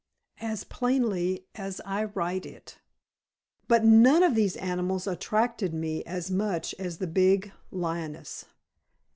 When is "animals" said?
4.57-5.05